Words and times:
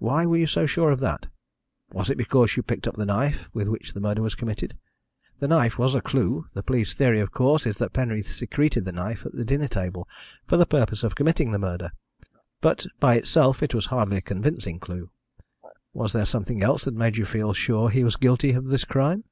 Why 0.00 0.26
were 0.26 0.38
you 0.38 0.48
so 0.48 0.66
sure 0.66 0.90
of 0.90 0.98
that? 0.98 1.28
Was 1.92 2.10
is 2.10 2.16
because 2.16 2.56
you 2.56 2.64
picked 2.64 2.88
up 2.88 2.96
the 2.96 3.06
knife 3.06 3.48
with 3.54 3.68
which 3.68 3.94
the 3.94 4.00
murder 4.00 4.22
was 4.22 4.34
committed? 4.34 4.76
The 5.38 5.46
knife 5.46 5.78
was 5.78 5.94
a 5.94 6.00
clue 6.00 6.46
the 6.52 6.64
police 6.64 6.94
theory 6.94 7.20
of 7.20 7.30
course 7.30 7.64
is 7.64 7.78
that 7.78 7.92
Penreath 7.92 8.26
secreted 8.26 8.84
the 8.84 8.90
knife 8.90 9.24
at 9.24 9.34
the 9.34 9.44
dinner 9.44 9.68
table 9.68 10.08
for 10.48 10.56
the 10.56 10.66
purpose 10.66 11.04
of 11.04 11.14
committing 11.14 11.52
the 11.52 11.60
murder 11.60 11.92
but, 12.60 12.88
by 12.98 13.14
itself, 13.14 13.62
it 13.62 13.72
was 13.72 13.86
hardly 13.86 14.16
a 14.16 14.20
convincing 14.20 14.80
clue. 14.80 15.12
Was 15.92 16.12
there 16.12 16.26
something 16.26 16.60
else 16.60 16.82
that 16.82 16.92
made 16.94 17.16
you 17.16 17.24
feel 17.24 17.52
sure 17.52 17.88
he 17.88 18.02
was 18.02 18.16
guilty 18.16 18.50
of 18.54 18.64
this 18.66 18.82
crime?" 18.82 19.22